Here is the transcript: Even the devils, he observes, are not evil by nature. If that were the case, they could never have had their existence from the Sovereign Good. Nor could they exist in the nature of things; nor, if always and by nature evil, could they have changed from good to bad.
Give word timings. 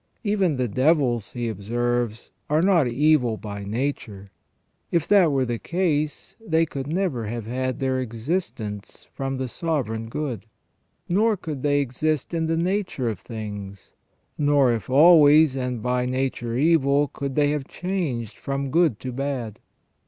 Even 0.23 0.57
the 0.57 0.67
devils, 0.67 1.33
he 1.33 1.47
observes, 1.47 2.31
are 2.49 2.63
not 2.63 2.87
evil 2.87 3.37
by 3.37 3.63
nature. 3.63 4.31
If 4.89 5.07
that 5.09 5.31
were 5.31 5.45
the 5.45 5.59
case, 5.59 6.35
they 6.43 6.65
could 6.65 6.87
never 6.87 7.27
have 7.27 7.45
had 7.45 7.77
their 7.77 7.99
existence 7.99 9.05
from 9.13 9.37
the 9.37 9.47
Sovereign 9.47 10.09
Good. 10.09 10.47
Nor 11.07 11.37
could 11.37 11.61
they 11.61 11.81
exist 11.81 12.33
in 12.33 12.47
the 12.47 12.57
nature 12.57 13.09
of 13.09 13.19
things; 13.19 13.93
nor, 14.39 14.73
if 14.73 14.89
always 14.89 15.55
and 15.55 15.83
by 15.83 16.07
nature 16.07 16.57
evil, 16.57 17.07
could 17.09 17.35
they 17.35 17.51
have 17.51 17.67
changed 17.67 18.39
from 18.39 18.71
good 18.71 18.99
to 19.01 19.11
bad. 19.11 19.59